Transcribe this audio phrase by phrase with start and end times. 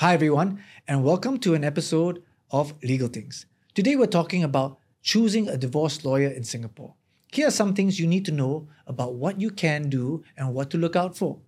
[0.00, 3.46] Hi, everyone, and welcome to an episode of Legal Tings.
[3.74, 6.92] Today, we're talking about choosing a divorce lawyer in Singapore.
[7.32, 10.68] Here are some things you need to know about what you can do and what
[10.72, 11.38] to look out for.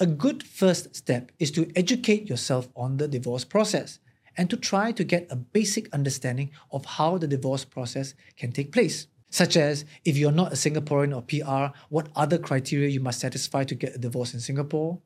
[0.00, 3.98] A good first step is to educate yourself on the divorce process
[4.38, 8.72] and to try to get a basic understanding of how the divorce process can take
[8.72, 9.06] place.
[9.28, 13.64] Such as if you're not a Singaporean or PR, what other criteria you must satisfy
[13.64, 14.98] to get a divorce in Singapore?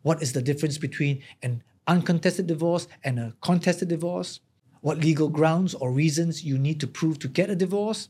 [0.00, 4.40] What is the difference between an uncontested divorce and a contested divorce?
[4.80, 8.08] What legal grounds or reasons you need to prove to get a divorce?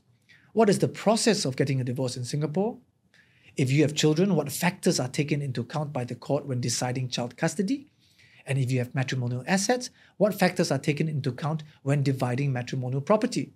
[0.53, 2.79] What is the process of getting a divorce in Singapore?
[3.57, 7.09] If you have children, what factors are taken into account by the court when deciding
[7.09, 7.89] child custody?
[8.47, 13.01] And if you have matrimonial assets, what factors are taken into account when dividing matrimonial
[13.01, 13.53] property?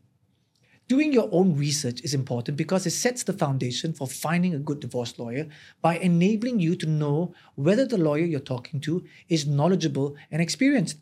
[0.87, 4.81] Doing your own research is important because it sets the foundation for finding a good
[4.81, 5.49] divorce lawyer
[5.81, 10.99] by enabling you to know whether the lawyer you're talking to is knowledgeable and experienced.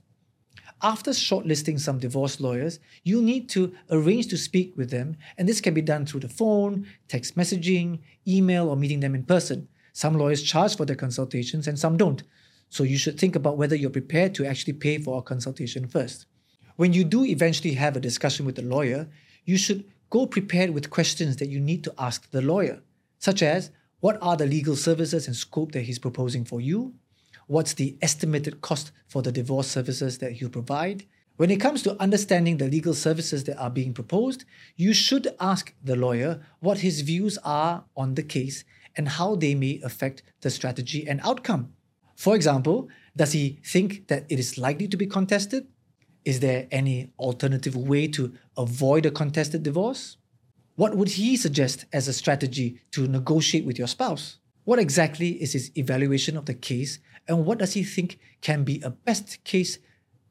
[0.84, 5.61] After shortlisting some divorce lawyers, you need to arrange to speak with them, and this
[5.61, 9.67] can be done through the phone, text messaging, email, or meeting them in person.
[9.92, 12.23] Some lawyers charge for their consultations and some don't.
[12.69, 16.27] So you should think about whether you're prepared to actually pay for a consultation first.
[16.77, 19.09] When you do eventually have a discussion with the lawyer,
[19.45, 22.83] you should go prepared with questions that you need to ask the lawyer,
[23.19, 26.95] such as what are the legal services and scope that he's proposing for you?
[27.47, 31.05] What's the estimated cost for the divorce services that he'll provide?
[31.37, 34.45] When it comes to understanding the legal services that are being proposed,
[34.77, 38.65] you should ask the lawyer what his views are on the case
[38.97, 41.73] and how they may affect the strategy and outcome.
[42.17, 45.67] For example, does he think that it is likely to be contested?
[46.25, 50.17] Is there any alternative way to avoid a contested divorce?
[50.77, 54.39] What would he suggest as a strategy to negotiate with your spouse?
[54.64, 58.81] What exactly is his evaluation of the case, and what does he think can be
[58.83, 59.79] a best case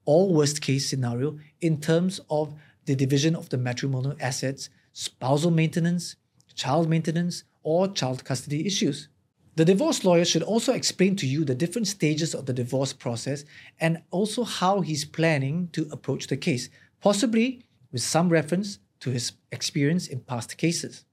[0.06, 2.53] or worst case scenario in terms of
[2.86, 6.16] the division of the matrimonial assets, spousal maintenance,
[6.55, 9.10] child maintenance, or child custody issues?
[9.56, 13.44] The divorce lawyer should also explain to you the different stages of the divorce process
[13.82, 16.70] and also how he's planning to approach the case,
[17.02, 21.04] possibly with some reference to his experience in past cases.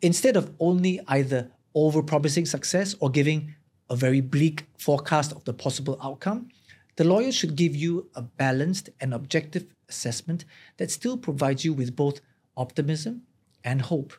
[0.00, 3.54] Instead of only either over-promising success or giving
[3.90, 6.48] a very bleak forecast of the possible outcome,
[6.96, 10.44] the lawyer should give you a balanced and objective assessment
[10.76, 12.20] that still provides you with both
[12.56, 13.22] optimism
[13.64, 14.12] and hope.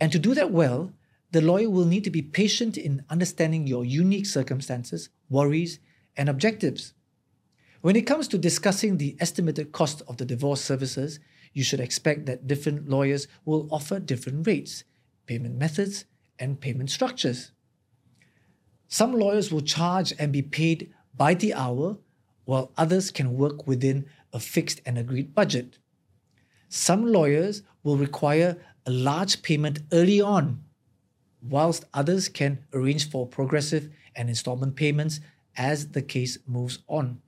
[0.00, 0.92] And to do that well,
[1.32, 5.78] the lawyer will need to be patient in understanding your unique circumstances, worries,
[6.16, 6.92] and objectives.
[7.82, 11.20] When it comes to discussing the estimated cost of the divorce services,
[11.52, 14.84] you should expect that different lawyers will offer different rates,
[15.26, 16.04] payment methods,
[16.38, 17.52] and payment structures.
[18.88, 21.98] Some lawyers will charge and be paid by the hour,
[22.44, 25.78] while others can work within a fixed and agreed budget.
[26.68, 30.64] Some lawyers will require a large payment early on
[31.42, 35.20] whilst others can arrange for progressive and installment payments
[35.56, 37.20] as the case moves on.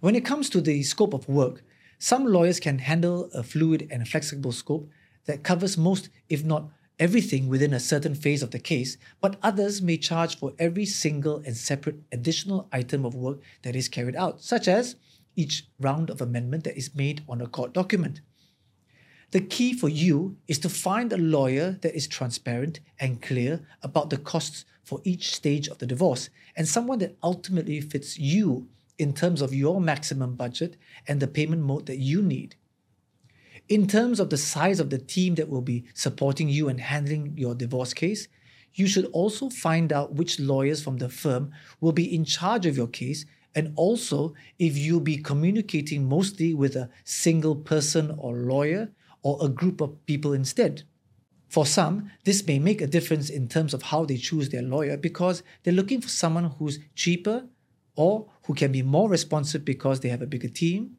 [0.00, 1.62] When it comes to the scope of work,
[1.98, 4.88] some lawyers can handle a fluid and flexible scope
[5.26, 9.80] that covers most, if not everything, within a certain phase of the case, but others
[9.80, 14.40] may charge for every single and separate additional item of work that is carried out,
[14.40, 14.96] such as
[15.36, 18.20] each round of amendment that is made on a court document.
[19.32, 24.10] The key for you is to find a lawyer that is transparent and clear about
[24.10, 29.14] the costs for each stage of the divorce and someone that ultimately fits you in
[29.14, 30.76] terms of your maximum budget
[31.08, 32.56] and the payment mode that you need.
[33.70, 37.32] In terms of the size of the team that will be supporting you and handling
[37.38, 38.28] your divorce case,
[38.74, 42.76] you should also find out which lawyers from the firm will be in charge of
[42.76, 48.90] your case and also if you'll be communicating mostly with a single person or lawyer
[49.22, 50.82] or a group of people instead.
[51.48, 54.96] For some, this may make a difference in terms of how they choose their lawyer
[54.96, 57.46] because they're looking for someone who's cheaper
[57.94, 60.96] or who can be more responsive because they have a bigger team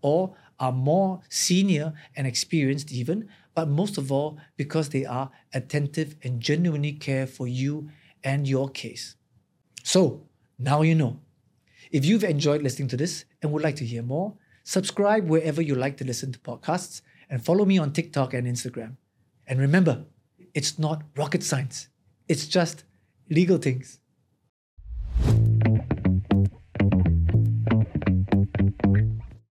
[0.00, 6.14] or are more senior and experienced, even, but most of all, because they are attentive
[6.22, 7.90] and genuinely care for you
[8.22, 9.16] and your case.
[9.82, 10.28] So,
[10.58, 11.20] now you know.
[11.90, 15.74] If you've enjoyed listening to this and would like to hear more, subscribe wherever you
[15.74, 18.96] like to listen to podcasts and follow me on TikTok and Instagram.
[19.46, 20.04] And remember,
[20.54, 21.88] it's not rocket science,
[22.28, 22.84] it's just
[23.30, 23.98] legal tings.